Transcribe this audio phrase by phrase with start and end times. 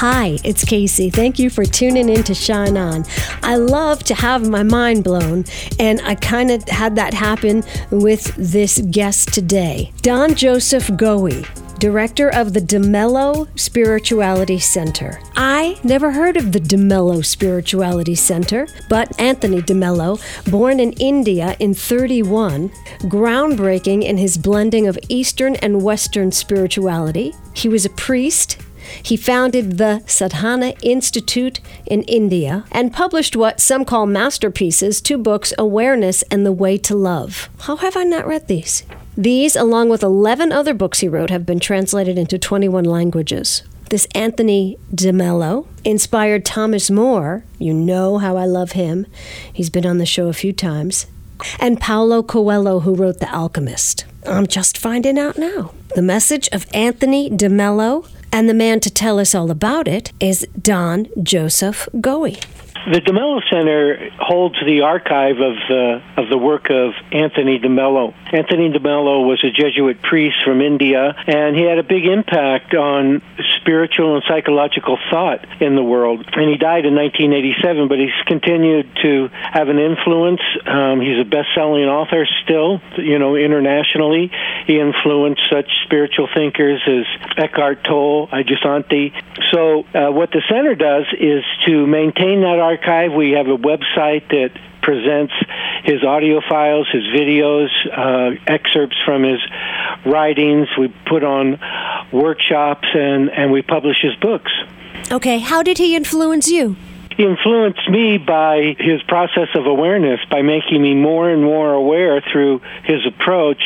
[0.00, 1.12] Hi, it's Kacey.
[1.12, 3.04] Thank you for tuning in to Shine On.
[3.42, 5.44] I love to have my mind blown,
[5.78, 11.46] and I kind of had that happen with this guest today, Don Joseph Goewey
[11.78, 15.18] director of the DeMello Spirituality Center.
[15.34, 20.20] I never heard of the DeMello Spirituality Center, but Anthony DeMello,
[20.50, 22.68] born in India in 31,
[23.04, 27.32] groundbreaking in his blending of Eastern and Western spirituality.
[27.54, 28.58] He was a priest
[29.02, 35.52] he founded the Sadhana Institute in India and published what some call masterpieces two books,
[35.58, 37.48] Awareness and The Way to Love.
[37.60, 38.84] How have I not read these?
[39.16, 43.62] These, along with 11 other books he wrote, have been translated into 21 languages.
[43.90, 47.44] This Anthony DeMello inspired Thomas Moore.
[47.58, 49.06] You know how I love him.
[49.52, 51.06] He's been on the show a few times.
[51.58, 54.04] And Paulo Coelho, who wrote The Alchemist.
[54.24, 55.72] I'm just finding out now.
[55.96, 60.46] The message of Anthony DeMello and the man to tell us all about it is
[60.60, 62.42] Don Joseph Goewey.
[62.86, 68.14] The DeMello Center holds the archive of the of the work of Anthony DeMello.
[68.32, 73.20] Anthony DeMello was a Jesuit priest from India, and he had a big impact on
[73.60, 76.24] spiritual and psychological thought in the world.
[76.32, 80.40] And he died in 1987, but he's continued to have an influence.
[80.64, 84.30] Um, he's a best-selling author still, you know, internationally.
[84.66, 87.04] He influenced such spiritual thinkers as
[87.36, 89.12] Eckhart Tolle, Adyashanti.
[89.52, 92.69] So, uh, what the center does is to maintain that archive.
[93.16, 94.50] We have a website that
[94.82, 95.32] presents
[95.84, 99.40] his audio files, his videos, uh, excerpts from his
[100.04, 100.68] writings.
[100.78, 101.58] We put on
[102.12, 104.52] workshops and, and we publish his books.
[105.10, 106.76] Okay, how did he influence you?
[107.20, 112.22] He influenced me by his process of awareness, by making me more and more aware
[112.22, 113.62] through his approach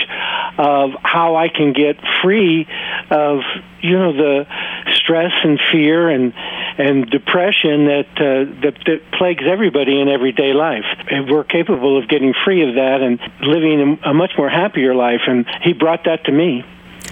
[0.58, 2.66] of how I can get free
[3.10, 3.42] of,
[3.80, 4.46] you know, the
[4.94, 6.34] stress and fear and
[6.78, 10.86] and depression that, uh, that that plagues everybody in everyday life.
[11.08, 15.20] And we're capable of getting free of that and living a much more happier life.
[15.28, 16.64] And he brought that to me.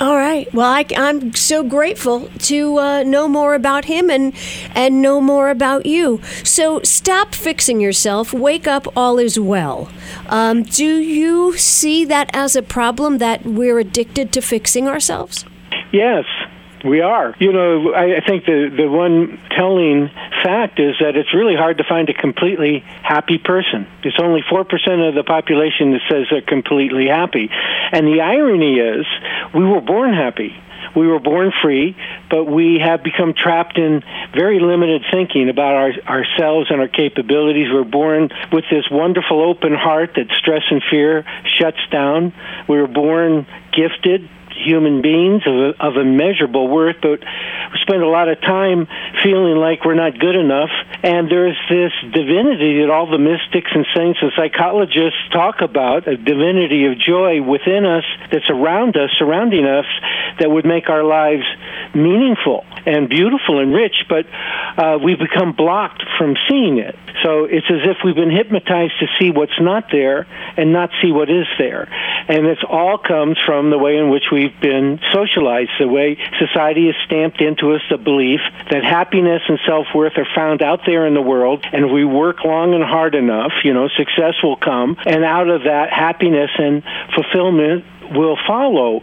[0.03, 0.53] All right.
[0.53, 4.35] Well, I, am so grateful to uh, know more about him and
[4.75, 6.21] and know more about you.
[6.43, 8.35] So stop fixing yourself.
[8.35, 8.89] Wake up.
[8.97, 9.89] All is well.
[10.27, 15.45] Um, do you see that as a problem that we're addicted to fixing ourselves?
[15.93, 16.25] Yes,
[16.85, 17.35] we are.
[17.39, 20.09] You know, I, I think the the one telling
[20.43, 23.87] fact is that it's really hard to find a completely happy person.
[24.03, 27.51] It's only four percent of the population that says they're completely happy,
[27.93, 29.07] and the irony is,
[29.55, 30.55] we were born happy.
[30.95, 31.97] We were born free,
[32.29, 34.03] but we have become trapped in
[34.35, 37.69] very limited thinking about our, ourselves and our capabilities.
[37.73, 41.25] We're born with this wonderful open heart that stress and fear
[41.59, 42.35] shuts down.
[42.69, 48.29] We were born gifted human beings of, of immeasurable worth, but we spend a lot
[48.29, 48.87] of time
[49.23, 50.71] feeling like we're not good enough.
[51.03, 56.17] And there's this divinity that all the mystics and saints and psychologists talk about, a
[56.17, 59.87] divinity of joy within us that's around us, surrounding us,
[60.39, 61.45] that would make our lives
[61.95, 64.27] meaningful and beautiful and rich, but
[64.77, 66.97] uh, we become blocked from seeing it.
[67.23, 70.27] So it's as if we've been hypnotized to see what's not there
[70.57, 71.89] and not see what is there.
[72.29, 76.87] And this all comes from the way in which we've been socialized, the way society
[76.87, 81.07] has stamped into us the belief that happiness and self worth are found out there
[81.07, 84.57] in the world, and if we work long and hard enough, you know, success will
[84.57, 86.83] come, and out of that, happiness and
[87.15, 87.85] fulfillment
[88.15, 89.01] will follow.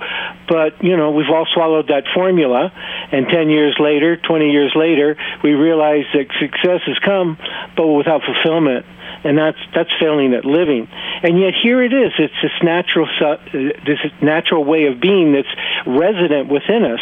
[0.47, 2.71] But, you know, we've all swallowed that formula,
[3.11, 7.37] and 10 years later, 20 years later, we realize that success has come,
[7.75, 8.85] but without fulfillment
[9.23, 10.87] and that's that's failing at living.
[11.23, 12.11] And yet here it is.
[12.17, 13.37] It's this natural uh,
[13.85, 15.53] this natural way of being that's
[15.85, 17.01] resident within us.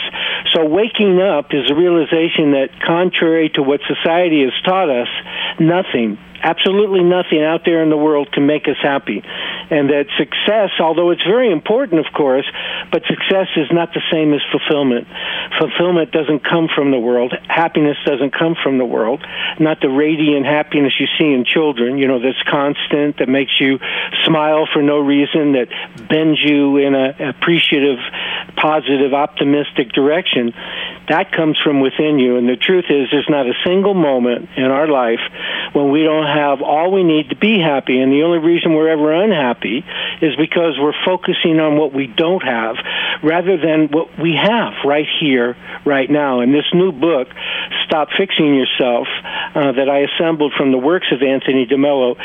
[0.54, 5.10] So waking up is a realization that, contrary to what society has taught us,
[5.60, 9.22] nothing absolutely nothing out there in the world can make us happy.
[9.70, 12.46] And that success, although it's very important, of course,
[12.92, 15.08] but success is not the same as fulfillment.
[15.60, 17.34] Fulfillment doesn't come from the world.
[17.48, 19.26] Happiness doesn't come from the world.
[19.60, 23.80] Not the radiant happiness you see in children, you know, that's constant, that makes you
[24.26, 25.68] smile for no reason, that
[26.10, 28.00] bends you in an appreciative
[28.56, 30.54] positive, optimistic direction,
[31.10, 32.38] that comes from within you.
[32.38, 35.22] And the truth is, there's not a single moment in our life
[35.74, 38.02] when we don't have all we need to be happy.
[38.02, 39.86] And the only reason we're ever unhappy
[40.22, 42.76] is because we're focusing on what we don't have
[43.24, 45.37] rather than what we have right here,
[45.86, 46.42] right now.
[46.42, 47.28] And this new book,
[47.86, 49.08] Stop Fixing Yourself,
[49.56, 52.16] uh, that I assembled from the works of Anthony DeMello,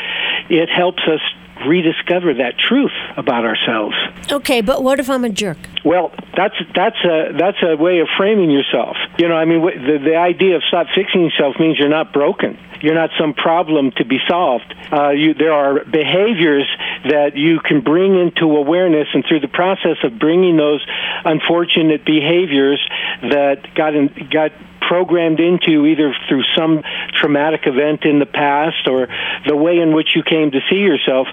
[0.49, 1.21] it helps us
[1.67, 3.95] rediscover that truth about ourselves.
[4.31, 5.57] Okay, but what if I'm a jerk?
[5.83, 8.95] Well, that's that's a that's a way of framing yourself.
[9.17, 12.57] You know, I mean, the the idea of stop fixing yourself means you're not broken.
[12.81, 14.75] You're not some problem to be solved.
[14.91, 16.67] Uh, you, there are behaviors
[17.05, 20.85] that you can bring into awareness, and through the process of bringing those
[21.23, 22.85] unfortunate behaviors
[23.21, 24.51] that got in, got
[24.87, 26.83] programmed into either through some
[27.15, 29.07] traumatic event in the past or
[29.47, 31.27] the way in which you came to see yourself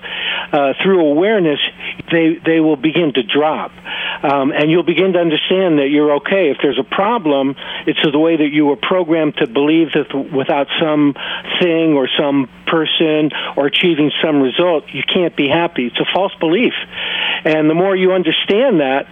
[0.53, 1.61] uh, through awareness,
[2.11, 3.73] they they will begin to drop,
[4.23, 6.51] um, and you'll begin to understand that you're okay.
[6.51, 7.57] If there's a problem,
[7.87, 11.15] it's the way that you were programmed to believe that without some
[11.61, 15.87] thing or some person or achieving some result, you can't be happy.
[15.87, 16.73] It's a false belief,
[17.45, 19.07] and the more you understand that,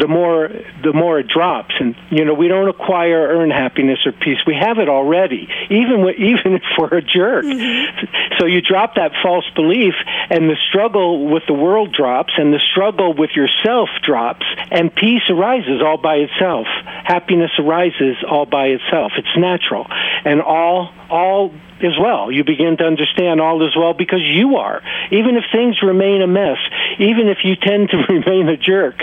[0.00, 0.48] the more
[0.82, 1.74] the more it drops.
[1.78, 4.38] And you know, we don't acquire earn happiness or peace.
[4.46, 7.44] We have it already, even when, even if we're a jerk.
[7.44, 8.23] Mm-hmm.
[8.38, 9.94] So you drop that false belief,
[10.30, 15.22] and the struggle with the world drops, and the struggle with yourself drops, and peace
[15.30, 16.66] arises all by itself.
[17.04, 19.12] Happiness arises all by itself.
[19.16, 19.86] It's natural,
[20.24, 22.30] and all all is well.
[22.30, 24.82] You begin to understand all is well because you are.
[25.10, 26.58] Even if things remain a mess,
[26.98, 28.96] even if you tend to remain a jerk,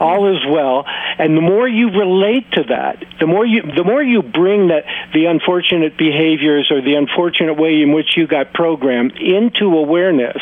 [0.00, 0.84] all is well.
[0.86, 4.84] And the more you relate to that, the more you the more you bring that
[5.12, 10.36] the unfortunate behaviors or the unfortunate way in which you got programmed into awareness,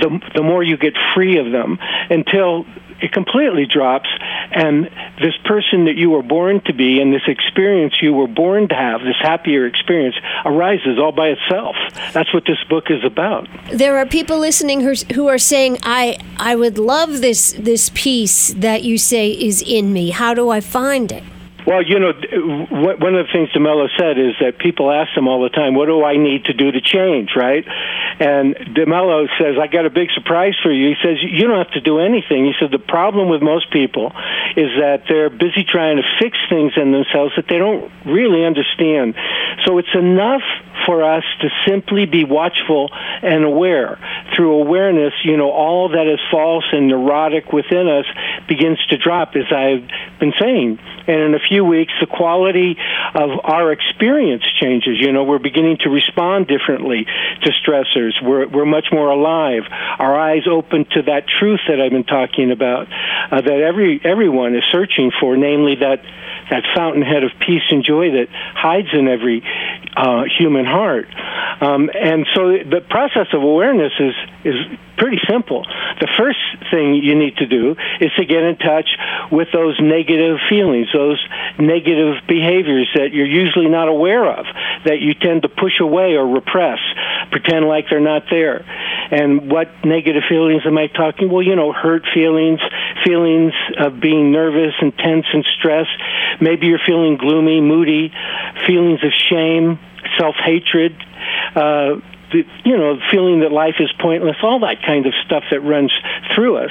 [0.00, 1.78] the the more you get free of them
[2.10, 2.64] until
[3.00, 4.08] it completely drops
[4.52, 4.84] and
[5.20, 8.74] this person that you were born to be and this experience you were born to
[8.76, 10.14] have this happier experience
[10.44, 11.74] arises all by itself.
[12.12, 13.48] That's what this book is about.
[13.72, 18.54] There are people listening who, who are saying i i would love this this peace
[18.54, 20.10] that you say is in me.
[20.10, 21.24] How do i find it
[21.66, 22.12] well, you know,
[22.70, 25.86] one of the things DeMello said is that people ask him all the time, "What
[25.86, 27.64] do I need to do to change?" Right?
[28.20, 31.72] And DeMello says, "I got a big surprise for you." He says, "You don't have
[31.72, 34.12] to do anything." He said, "The problem with most people
[34.56, 39.14] is that they're busy trying to fix things in themselves that they don't really understand.
[39.64, 40.42] So it's enough
[40.86, 42.90] for us to simply be watchful
[43.22, 43.98] and aware.
[44.34, 48.06] Through awareness, you know, all that is false and neurotic within us
[48.48, 49.84] begins to drop, as I've
[50.18, 50.78] been saying.
[51.06, 52.76] And in a few weeks, the quality
[53.14, 54.98] of our experience changes.
[54.98, 57.04] You know, we're beginning to respond differently
[57.42, 58.12] to stressors.
[58.22, 59.62] We're, we're much more alive.
[59.98, 64.54] Our eyes open to that truth that I've been talking about, uh, that every everyone
[64.54, 66.02] is searching for, namely that
[66.50, 69.42] that fountainhead of peace and joy that hides in every
[69.96, 71.08] uh, human heart.
[71.60, 74.14] Um, and so the process of awareness is
[74.44, 74.56] is
[74.96, 75.64] pretty simple.
[76.00, 76.38] The first
[76.70, 78.88] thing you need to do is to get in touch
[79.30, 81.18] with those negative feelings, those
[81.58, 84.46] negative behaviors that you're usually not aware of,
[84.84, 86.78] that you tend to push away or repress,
[87.30, 88.64] pretend like they're not there.
[89.10, 91.30] And what negative feelings am I talking?
[91.30, 92.60] Well, you know, hurt feelings,
[93.04, 95.90] feelings of being nervous and tense and stressed.
[96.40, 98.12] Maybe you're feeling gloomy, moody,
[98.66, 99.78] feelings of shame,
[100.18, 100.96] self hatred.
[101.54, 101.96] Uh,
[102.64, 105.92] you know, feeling that life is pointless, all that kind of stuff that runs
[106.34, 106.70] through us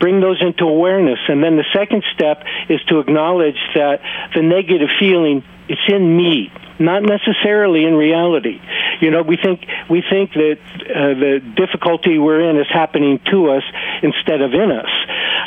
[0.00, 1.18] bring those into awareness.
[1.28, 4.00] And then the second step is to acknowledge that
[4.34, 8.60] the negative feeling, it's in me not necessarily in reality.
[9.00, 13.50] You know, we think we think that uh, the difficulty we're in is happening to
[13.50, 13.62] us
[14.02, 14.90] instead of in us.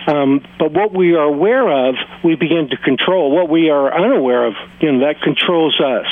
[0.08, 3.32] Um, but what we are aware of, we begin to control.
[3.32, 6.08] What we are unaware of, you know, that controls us.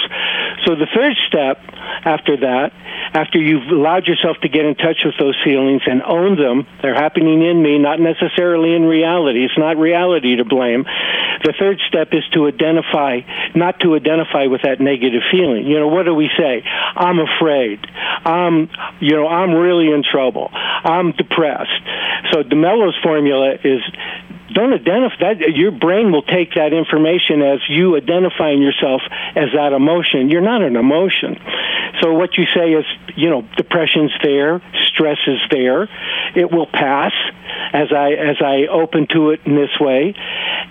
[0.66, 1.58] So the third step
[2.06, 2.72] after that,
[3.14, 6.94] after you've allowed yourself to get in touch with those feelings and own them, they're
[6.94, 9.44] happening in me, not necessarily in reality.
[9.46, 10.84] It's not reality to blame.
[11.44, 13.22] The third step is to identify,
[13.56, 15.66] not to identify with that negative feeling.
[15.66, 16.63] You know, what do we say?
[16.66, 17.80] I'm afraid.
[18.25, 20.50] I'm, you know, I'm really in trouble.
[20.54, 21.82] I'm depressed.
[22.32, 23.82] So DeMello's formula is
[24.54, 29.01] don't identify that your brain will take that information as you identifying yourself
[29.36, 31.38] as that emotion you're not an emotion
[32.01, 32.86] so what you say is
[33.16, 35.84] you know depression's there stress is there
[36.36, 37.13] it will pass
[37.74, 40.13] as i as i open to it in this way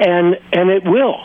[0.01, 1.19] and and it will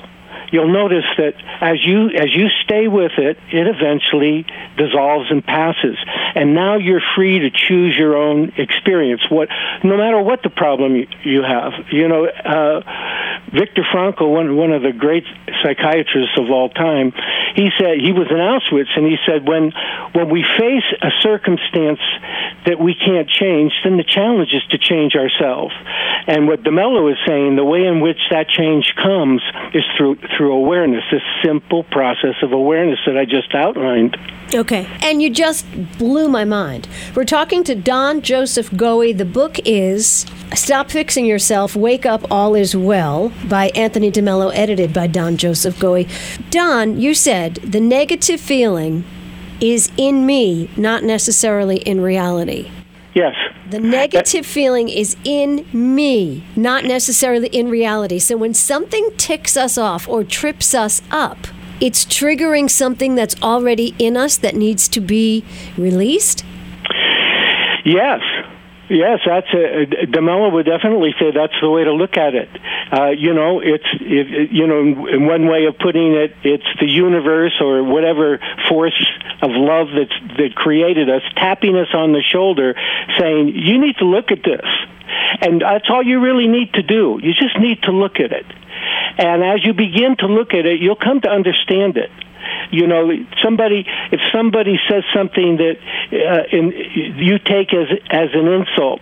[0.53, 4.45] you'll notice that as you as you stay with it, it eventually
[4.77, 5.98] dissolves and passes.
[6.36, 9.22] And now you're free to choose your own experience.
[9.29, 9.50] What,
[9.83, 12.25] no matter what the problem you, have, you know.
[12.25, 12.81] Uh,
[13.51, 15.25] Viktor Frankl, one one of the great
[15.62, 17.13] psychiatrists of all time,
[17.55, 19.72] he said he was in Auschwitz, and he said when
[20.13, 22.00] when we face a circumstance
[22.65, 25.74] that we can't change, then the challenge is to change ourselves.
[26.25, 29.41] And what DeMello is saying, the way in which that change comes
[29.74, 34.17] is through through awareness, this simple process of awareness that I just outlined.
[34.53, 35.65] Okay, and you just
[35.97, 36.88] blew my mind.
[37.15, 39.17] We're talking to Don Joseph Goewey.
[39.17, 44.93] The book is Stop Fixing Yourself, Wake Up, All Is Well by Anthony DeMello, edited
[44.93, 46.07] by Don Joseph Goewey.
[46.51, 49.03] Don, you said the negative feeling
[49.59, 52.69] is in me, not necessarily in reality.
[53.13, 53.36] Yes.
[53.70, 58.20] The negative feeling is in me, not necessarily in reality.
[58.20, 61.38] So when something ticks us off or trips us up,
[61.79, 65.43] it's triggering something that's already in us that needs to be
[65.77, 66.46] released?
[67.86, 68.22] Yes.
[68.90, 69.86] Yes, that's a,
[70.52, 72.50] would definitely say that's the way to look at it.
[72.92, 76.88] Uh, you know, it's it, you know, in one way of putting it, it's the
[76.88, 79.00] universe or whatever force
[79.42, 82.75] of love that's that created us tapping us on the shoulder,
[83.18, 84.68] saying, "You need to look at this,"
[85.40, 87.20] and that's all you really need to do.
[87.24, 88.46] You just need to look at it,
[89.18, 92.12] and as you begin to look at it, you'll come to understand it
[92.74, 93.12] you know
[93.44, 95.77] somebody if somebody says something that
[96.12, 96.74] uh, in,
[97.18, 99.01] you take as as an insult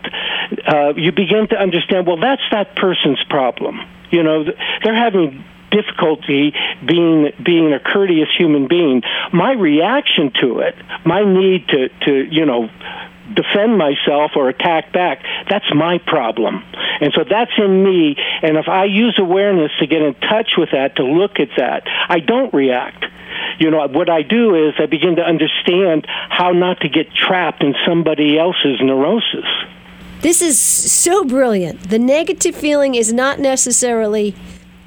[0.67, 3.79] uh, you begin to understand well that's that person's problem.
[4.11, 4.43] You know
[4.83, 6.53] they're having difficulty
[6.85, 9.01] being being a courteous human being
[9.33, 10.75] my reaction to it
[11.05, 12.69] my need to to you know
[13.33, 16.61] defend myself or attack back, that's my problem.
[16.99, 18.17] And so that's in me.
[18.41, 21.83] And if I use awareness to get in touch with that, to look at that,
[22.09, 23.05] I don't react
[23.59, 27.63] you know, what I do is I begin to understand how not to get trapped
[27.63, 29.45] in somebody else's neurosis.
[30.21, 31.89] This is so brilliant.
[31.89, 34.35] The negative feeling is not necessarily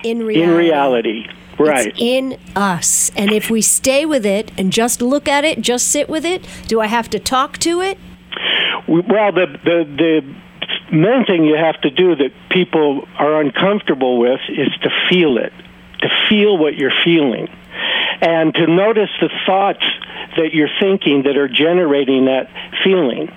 [0.04, 0.42] in reality.
[0.42, 1.26] In reality.
[1.58, 1.86] Right.
[1.88, 3.10] It's in us.
[3.16, 6.46] And if we stay with it and just look at it, just sit with it,
[6.66, 7.98] do I have to talk to it?
[8.88, 10.34] Well, the the the
[10.94, 15.52] main thing you have to do that people are uncomfortable with is to feel it,
[16.00, 17.48] to feel what you're feeling
[18.20, 19.84] and to notice the thoughts
[20.36, 22.50] that you're thinking that are generating that
[22.82, 23.28] feeling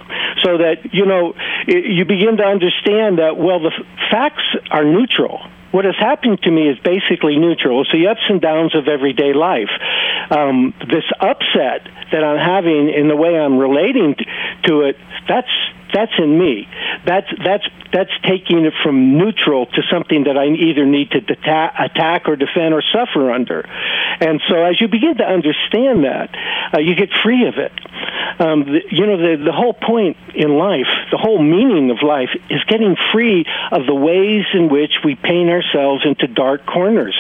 [0.44, 1.36] so that you know
[1.68, 3.72] you begin to understand that well the
[4.12, 7.82] facts are neutral what has happened to me is basically neutral.
[7.82, 9.70] It's the ups and downs of everyday life.
[10.30, 14.16] Um, this upset that I'm having in the way I'm relating
[14.64, 14.98] to it,
[15.28, 15.52] that's
[15.94, 16.68] that's in me.
[17.06, 21.72] That's that's that's taking it from neutral to something that I either need to deta-
[21.80, 23.62] attack or defend or suffer under.
[24.20, 26.30] And so, as you begin to understand that,
[26.74, 27.72] uh, you get free of it.
[28.40, 32.30] Um, the, you know, the the whole point in life, the whole meaning of life,
[32.50, 37.16] is getting free of the ways in which we paint ourselves into dark corners.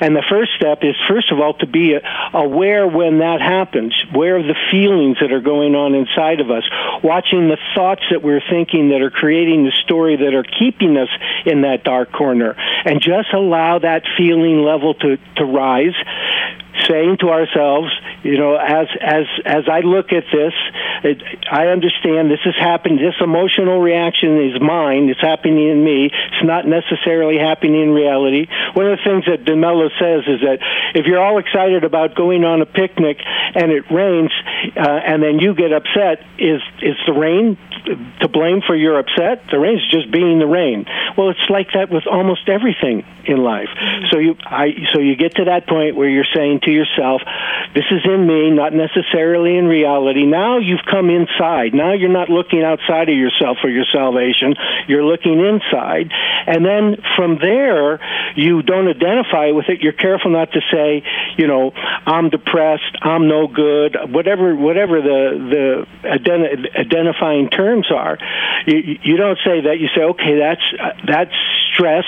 [0.00, 1.98] And the first step is, first of all, to be
[2.32, 6.64] aware when that happens, aware of the feelings that are going on inside of us,
[7.02, 11.08] watching the thoughts that we're thinking that are creating the story that are keeping us
[11.44, 12.54] in that dark corner,
[12.84, 15.96] and just allow that feeling level to, to rise
[16.88, 17.92] saying to ourselves,
[18.22, 20.54] you know, as as as I look at this,
[21.04, 22.96] it, I understand this is happening.
[22.96, 25.08] This emotional reaction is mine.
[25.08, 26.06] It's happening in me.
[26.06, 28.46] It's not necessarily happening in reality.
[28.74, 30.58] One of the things that DeMello says is that
[30.94, 34.32] if you're all excited about going on a picnic and it rains,
[34.76, 37.58] uh, and then you get upset, is is the rain
[38.20, 39.44] to blame for your upset?
[39.50, 40.86] The rain's just being the rain.
[41.16, 43.68] Well, it's like that with almost everything in life.
[44.10, 47.22] So you I so you get to that point where you're saying to yourself,
[47.74, 50.24] this is in me, not necessarily in reality.
[50.26, 51.74] Now you've come inside.
[51.74, 54.54] Now you're not looking outside of yourself for your salvation.
[54.88, 56.10] You're looking inside.
[56.46, 58.00] And then from there,
[58.34, 59.80] you don't identify with it.
[59.80, 61.02] You're careful not to say,
[61.36, 61.72] you know,
[62.06, 68.18] I'm depressed, I'm no good, whatever whatever the the ident- identifying terms are.
[68.66, 69.78] You, you don't say that.
[69.78, 71.34] You say, okay, that's uh, that's
[71.72, 72.04] stress.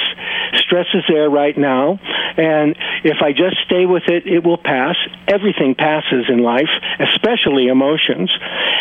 [0.60, 1.98] Stress is there right now,
[2.36, 4.96] and if I just stay with it, it will pass.
[5.28, 8.30] Everything passes in life, especially emotions.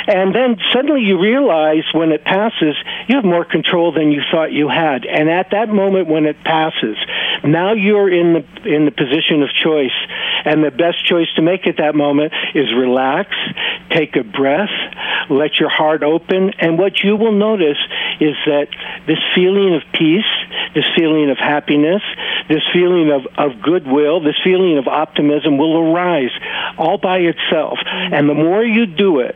[0.07, 2.75] And then suddenly you realize when it passes,
[3.07, 5.05] you have more control than you thought you had.
[5.05, 6.97] And at that moment when it passes,
[7.43, 9.95] now you're in the in the position of choice.
[10.45, 13.29] And the best choice to make at that moment is relax,
[13.89, 14.71] take a breath,
[15.29, 17.77] let your heart open, and what you will notice
[18.19, 18.67] is that
[19.07, 20.27] this feeling of peace,
[20.73, 22.01] this feeling of happiness,
[22.49, 26.31] this feeling of, of goodwill, this feeling of optimism will arise
[26.77, 27.77] all by itself.
[27.85, 29.35] And the more you do it,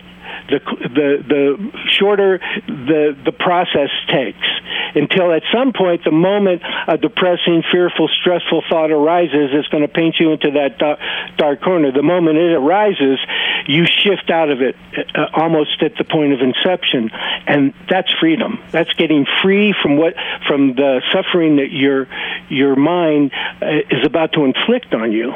[0.50, 4.48] the the the shorter the the process takes
[4.96, 9.91] until at some point the moment a depressing, fearful, stressful thought arises, it's going to
[9.91, 11.00] paint you into that dark,
[11.38, 11.91] dark corner.
[11.91, 13.20] The moment it arises,
[13.67, 14.75] you shift out of it
[15.15, 17.12] uh, almost at the point of inception,
[17.48, 18.63] and that's freedom.
[18.72, 20.15] That's getting free from what
[20.48, 22.08] from the suffering that your
[22.50, 25.34] your mind uh, is about to inflict on you.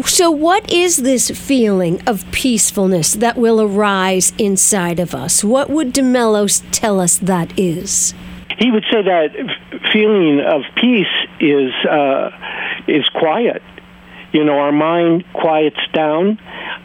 [0.00, 5.44] So, what is this feeling of peacefulness that will arise inside of us?
[5.44, 8.14] What would DeMello tell us that is?
[8.58, 9.34] He would say that
[9.92, 11.06] feeling of peace
[11.40, 12.30] is uh,
[12.88, 13.62] is quiet.
[14.32, 16.38] You know, our mind quiets down.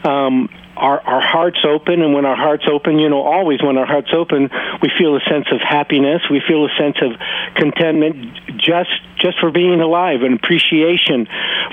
[0.04, 3.86] Um, our, our hearts open, and when our hearts open, you know, always when our
[3.86, 4.48] hearts open,
[4.80, 6.22] we feel a sense of happiness.
[6.30, 7.12] We feel a sense of
[7.54, 11.26] contentment just just for being alive, and appreciation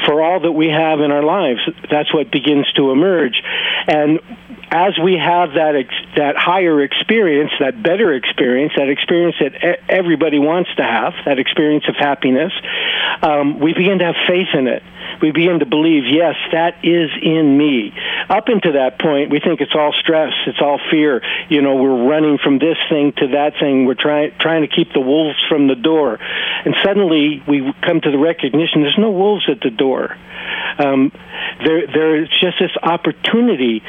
[0.05, 1.59] for all that we have in our lives.
[1.89, 3.41] That's what begins to emerge,
[3.87, 4.19] and
[4.71, 9.83] as we have that ex- that higher experience, that better experience, that experience that e-
[9.87, 12.51] everybody wants to have, that experience of happiness,
[13.21, 14.81] um, we begin to have faith in it
[15.21, 17.93] we begin to believe, yes, that is in me.
[18.29, 21.21] Up until that point, we think it's all stress, it's all fear.
[21.49, 23.85] You know, we're running from this thing to that thing.
[23.85, 26.19] We're trying trying to keep the wolves from the door,
[26.65, 30.17] and suddenly we come to the recognition: there's no wolves at the door.
[30.77, 31.11] Um,
[31.63, 33.81] there, there's just this opportunity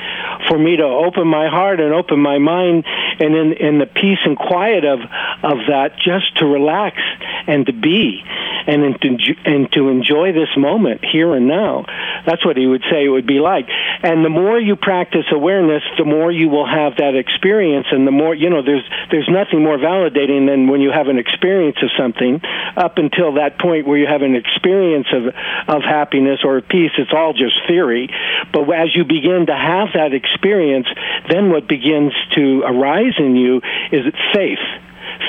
[0.49, 4.21] for me to open my heart and open my mind, and in, in the peace
[4.25, 5.01] and quiet of
[5.43, 6.99] of that, just to relax
[7.47, 8.23] and to be,
[8.67, 11.89] and to, and to enjoy this moment here and now.
[12.27, 13.65] That's what he would say it would be like.
[14.03, 18.13] And the more you practice awareness, the more you will have that experience, and the
[18.13, 18.61] more you know.
[18.61, 22.43] There's there's nothing more validating than when you have an experience of something.
[22.77, 25.33] Up until that point where you have an experience of
[25.75, 28.09] of happiness or peace, it's all just theory.
[28.53, 30.89] But as you begin to have that experience,
[31.31, 34.05] then what begins to arise in you is
[34.35, 34.65] faith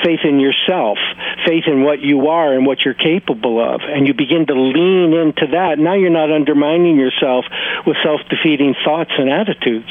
[0.04, 0.98] faith in yourself,
[1.46, 5.12] faith in what you are and what you're capable of, and you begin to lean
[5.14, 5.78] into that.
[5.78, 7.44] Now you're not undermining yourself
[7.86, 9.90] with self defeating thoughts and attitudes.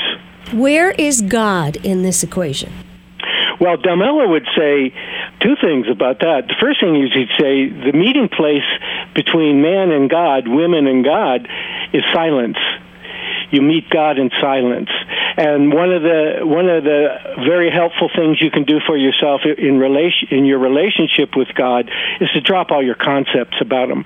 [0.54, 2.72] Where is God in this equation?
[3.60, 4.94] Well, DeMello would say
[5.42, 6.48] two things about that.
[6.48, 8.68] The first thing is he'd say the meeting place
[9.16, 11.48] between man and God, women and God,
[11.92, 12.58] is silence
[13.52, 14.90] you meet God in silence.
[15.38, 17.08] And one of the one of the
[17.46, 21.90] very helpful things you can do for yourself in relation in your relationship with God
[22.20, 24.04] is to drop all your concepts about Him.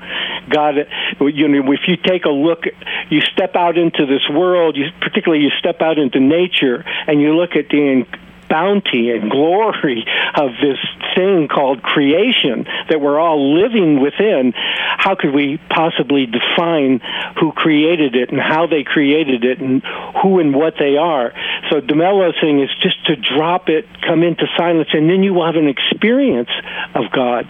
[0.50, 0.76] God,
[1.20, 2.66] you know, if you take a look,
[3.10, 7.36] you step out into this world, you, particularly you step out into nature, and you
[7.36, 8.06] look at the
[8.52, 10.78] bounty and glory of this
[11.16, 17.00] thing called creation that we're all living within, how could we possibly define
[17.40, 19.82] who created it and how they created it and
[20.22, 21.34] who and what they are?
[21.70, 25.46] So DeMello's thing is just to drop it, come into silence, and then you will
[25.46, 26.50] have an experience
[26.94, 27.48] of God.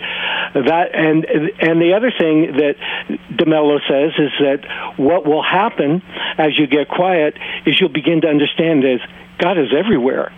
[0.53, 2.75] That and and the other thing that
[3.31, 6.01] DeMello says is that what will happen
[6.37, 7.35] as you get quiet
[7.65, 9.01] is you'll begin to understand is
[9.41, 10.31] God is everywhere.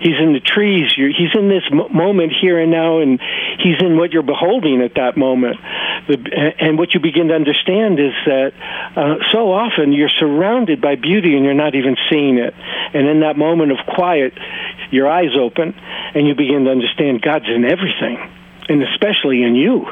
[0.00, 0.92] He's in the trees.
[0.96, 3.20] He's in this moment here and now, and
[3.58, 5.56] he's in what you're beholding at that moment.
[5.60, 8.52] And what you begin to understand is that
[8.96, 12.54] uh, so often you're surrounded by beauty and you're not even seeing it.
[12.94, 14.32] And in that moment of quiet,
[14.90, 15.74] your eyes open
[16.14, 18.16] and you begin to understand God's in everything,
[18.68, 19.86] and especially in you.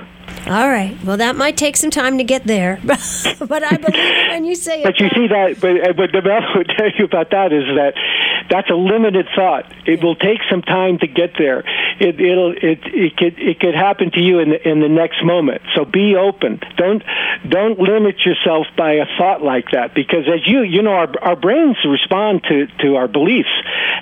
[0.47, 0.97] All right.
[1.03, 4.55] Well, that might take some time to get there, but I believe it when you
[4.55, 4.85] say it.
[4.85, 6.23] But you see that, but uh, what the
[6.55, 7.95] would tell you about that is that
[8.49, 9.67] that's a limited thought.
[9.87, 11.65] It will take some time to get there.
[11.99, 15.25] It, it'll it it could it could happen to you in the in the next
[15.25, 15.63] moment.
[15.75, 16.61] So be open.
[16.77, 17.03] Don't
[17.49, 21.37] don't limit yourself by a thought like that because as you you know our our
[21.37, 23.51] brains respond to to our beliefs,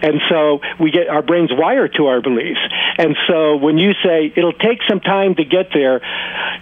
[0.02, 2.60] and so we get our brains wired to our beliefs.
[2.98, 6.02] And so when you say it'll take some time to get there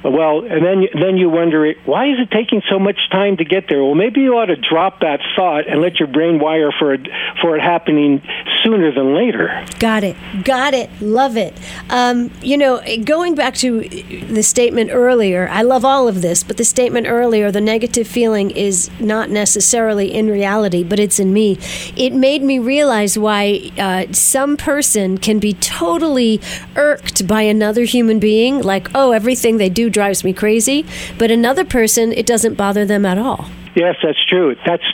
[0.05, 3.67] well, and then then you wonder why is it taking so much time to get
[3.69, 3.83] there?
[3.83, 7.09] Well, maybe you ought to drop that thought and let your brain wire for it
[7.41, 8.23] for it happening
[8.65, 9.65] sooner than later.
[9.79, 10.17] Got it.
[10.45, 10.91] Got it.
[11.01, 11.57] Love it.
[11.91, 16.57] Um, you know, going back to the statement earlier, I love all of this, but
[16.57, 21.59] the statement earlier, the negative feeling is not necessarily in reality, but it's in me.
[21.97, 26.41] It made me realize why uh, some person can be totally
[26.77, 30.85] irked by another human being, like, oh, everything they do drives me crazy,
[31.19, 33.49] but another person, it doesn't bother them at all.
[33.75, 34.55] Yes, that's true.
[34.67, 34.85] That's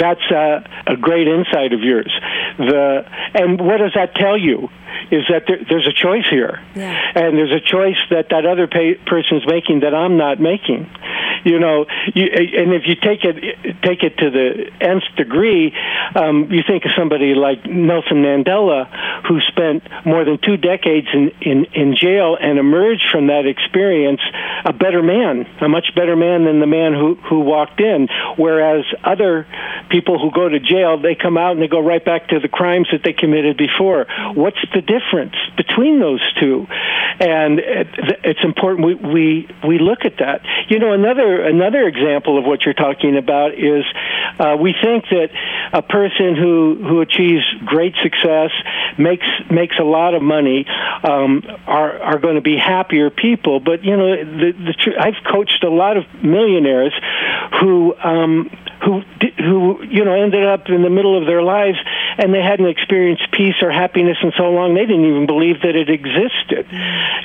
[0.00, 2.12] that's uh, a great insight of yours.
[2.58, 4.68] The and what does that tell you?
[5.10, 7.12] Is that there, there's a choice here, yeah.
[7.14, 10.90] and there's a choice that that other pa- person's making that I'm not making,
[11.44, 13.36] You know, you, and if you take it
[13.82, 15.74] take it to the nth degree,
[16.14, 18.88] um, you think of somebody like Nelson Mandela,
[19.26, 24.20] who spent more than two decades in, in, in jail and emerged from that experience
[24.64, 28.08] a better man, a much better man than the man who, who walked in.
[28.36, 29.46] Whereas other
[29.90, 32.48] people who go to jail, they come out and they go right back to the
[32.48, 34.06] crimes that they committed before.
[34.34, 36.66] What's the difference between those two?
[37.20, 37.88] And it,
[38.24, 40.42] it's important we, we, we look at that.
[40.68, 43.84] You know, another, another example of what you're talking about is
[44.38, 45.30] uh, we think that
[45.72, 48.50] a person who, who achieves great success,
[48.98, 50.66] makes, makes a lot of money,
[51.02, 53.60] um, are, are going to be happier people.
[53.60, 56.94] But, you know, the, the, I've coached a lot of millionaires
[57.60, 58.50] who, um,
[58.84, 59.02] who
[59.38, 61.78] who you know ended up in the middle of their lives
[62.18, 65.74] and they hadn't experienced peace or happiness in so long they didn't even believe that
[65.74, 66.66] it existed.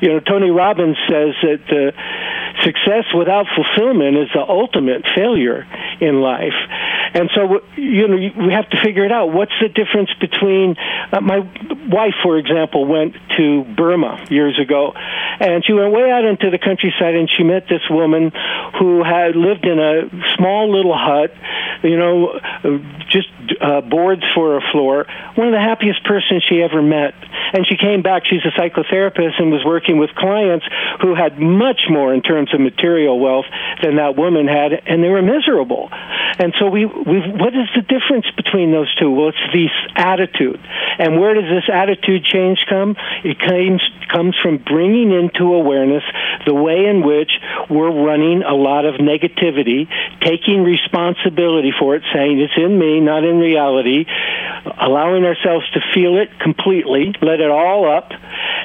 [0.02, 1.92] You know, Tony Robbins says that uh,
[2.64, 5.68] success without fulfillment is the ultimate failure
[6.02, 6.58] in life.
[7.14, 9.32] And so you know we have to figure it out.
[9.34, 10.76] What's the difference between
[11.12, 11.40] uh, my
[11.88, 16.60] wife, for example, went to Burma years ago, and she went way out into the
[16.60, 18.32] countryside and she met this woman
[18.80, 21.32] who had lived in a small little hut
[21.84, 22.40] you know,
[23.10, 25.06] just uh, boards for a floor.
[25.36, 27.14] One of the happiest persons she ever met.
[27.54, 28.24] And she came back.
[28.26, 30.66] She's a psychotherapist and was working with clients
[31.02, 33.46] who had much more in terms of material wealth
[33.82, 35.90] than that woman had, and they were miserable.
[35.92, 39.10] And so we, we what is the difference between those two?
[39.12, 40.60] Well, it's this attitude.
[41.00, 42.96] And where does this attitude change come?
[43.24, 46.04] It comes comes from bringing into awareness
[46.46, 47.32] the way in which
[47.70, 49.88] we're running a lot of negativity,
[50.22, 54.06] taking responsibility for it, saying it's in me, not in reality,
[54.80, 58.12] allowing ourselves to feel it completely, let it all up,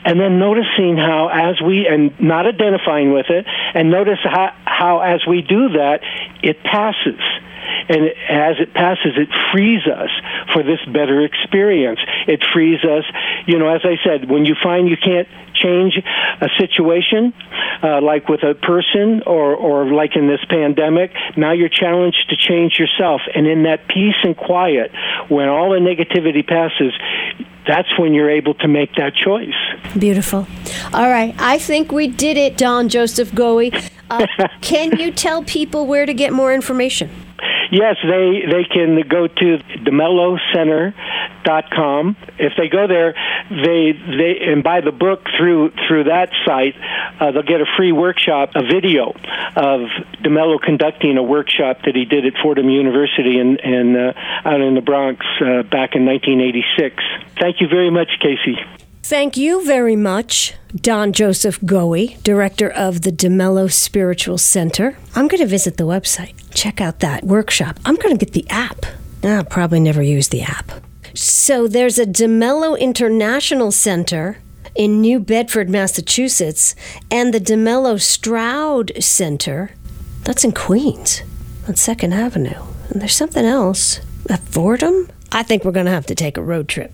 [0.04, 5.00] and then noticing how as we, and not identifying with it, and notice how, how
[5.00, 6.00] as we do that,
[6.42, 7.20] it passes
[7.88, 10.10] and as it passes, it frees us
[10.52, 12.00] for this better experience.
[12.26, 13.04] It frees us,
[13.46, 16.00] you know, as I said, when you find you can't change
[16.40, 17.32] a situation,
[17.82, 22.36] uh, like with a person or, or like in this pandemic, now you're challenged to
[22.36, 23.20] change yourself.
[23.34, 24.90] And in that peace and quiet,
[25.28, 26.92] when all the negativity passes,
[27.66, 29.54] that's when you're able to make that choice.
[29.98, 30.46] Beautiful.
[30.92, 31.34] All right.
[31.38, 33.72] I think we did it, Don Joseph Goewey.
[34.10, 34.26] Uh,
[34.60, 37.10] can you tell people where to get more information?
[37.74, 42.16] Yes, they they can go to demellocenter.com.
[42.38, 43.16] If they go there,
[43.50, 46.76] they they and buy the book through through that site,
[47.18, 49.10] uh, they'll get a free workshop, a video
[49.56, 49.88] of
[50.22, 54.12] DeMello conducting a workshop that he did at Fordham University in, in uh,
[54.44, 57.02] out in the Bronx uh, back in 1986.
[57.40, 58.83] Thank you very much, Kacey.
[59.04, 64.96] Thank you very much, Don Joseph Goewey, director of the DeMello Spiritual Center.
[65.14, 67.78] I'm going to visit the website, check out that workshop.
[67.84, 68.86] I'm going to get the app.
[69.22, 70.72] I'll probably never use the app.
[71.12, 74.38] So there's a DeMello International Center
[74.74, 76.74] in New Bedford, Massachusetts,
[77.10, 79.72] and the DeMello Stroud Center.
[80.22, 81.20] That's in Queens
[81.68, 82.62] on Second Avenue.
[82.88, 85.10] And there's something else at Fordham.
[85.30, 86.90] I think we're going to have to take a road trip.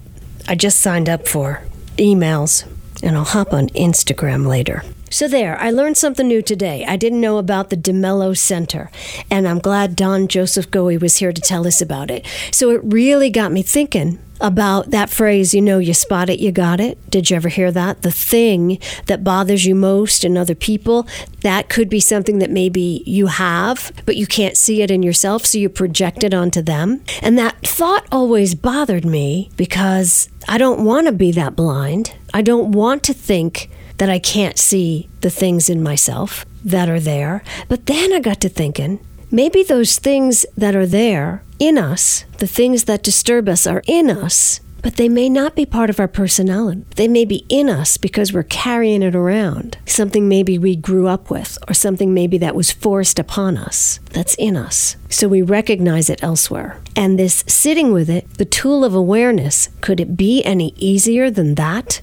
[0.48, 1.62] I just signed up for
[2.00, 2.66] emails,
[3.02, 4.82] and I'll hop on Instagram later.
[5.12, 6.84] So, there, I learned something new today.
[6.86, 8.90] I didn't know about the DeMello Center,
[9.28, 12.24] and I'm glad Don Joseph Goewey was here to tell us about it.
[12.52, 16.52] So, it really got me thinking about that phrase, you know, you spot it, you
[16.52, 16.98] got it.
[17.10, 18.02] Did you ever hear that?
[18.02, 21.06] The thing that bothers you most in other people,
[21.42, 25.46] that could be something that maybe you have, but you can't see it in yourself,
[25.46, 27.02] so you project it onto them.
[27.22, 32.14] And that thought always bothered me because I don't want to be that blind.
[32.32, 37.00] I don't want to think that I can't see the things in myself that are
[37.00, 37.42] there.
[37.68, 42.46] But then I got to thinking, maybe those things that are there in us, the
[42.46, 46.08] things that disturb us, are in us, but they may not be part of our
[46.08, 46.84] personality.
[46.96, 49.76] They may be in us because we're carrying it around.
[49.84, 54.34] Something maybe we grew up with, or something maybe that was forced upon us that's
[54.36, 54.96] in us.
[55.10, 56.80] So we recognize it elsewhere.
[56.96, 61.56] And this sitting with it, the tool of awareness, could it be any easier than
[61.56, 62.00] that?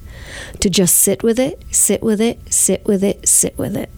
[0.60, 3.90] To just sit with it, sit with it, sit with it, sit with it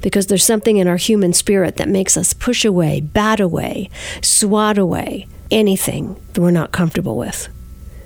[0.00, 3.90] because there's something in our human spirit that makes us push away, bat away,
[4.22, 7.48] swat away anything that we're not comfortable with.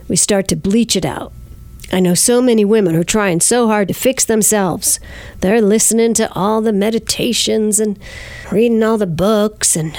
[0.08, 1.32] We start to bleach it out.
[1.92, 4.98] I know so many women who are trying so hard to fix themselves.
[5.40, 7.98] They're listening to all the meditations and
[8.50, 9.98] reading all the books, and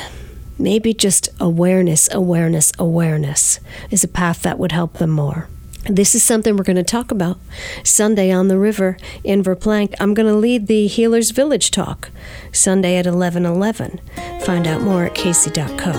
[0.58, 3.60] maybe just awareness, awareness, awareness
[3.92, 5.50] is a path that would help them more.
[5.90, 7.38] This is something we're going to talk about
[7.84, 9.94] Sunday on the river in Verplanck.
[10.00, 12.10] I'm going to lead the Healers Village talk
[12.54, 14.00] Sunday at 11:11.
[14.46, 15.92] Find out more at kacey.co.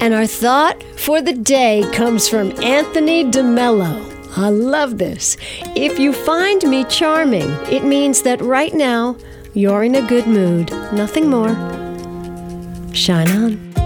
[0.00, 4.12] And our thought for the day comes from Anthony DeMello.
[4.36, 5.38] I love this.
[5.74, 9.16] If you find me charming, it means that right now
[9.54, 10.70] you're in a good mood.
[10.92, 11.54] Nothing more.
[12.92, 13.85] Shine on.